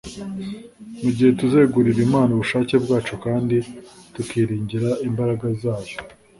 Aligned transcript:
Mu 1.01 1.09
gihe 1.15 1.31
tuzegurira 1.39 1.99
Imana 2.07 2.29
ubushake 2.33 2.75
bwacu 2.83 3.13
kandi 3.25 3.57
tukiringira 4.13 4.89
imbaraga 5.07 5.47
zayo 5.61 5.97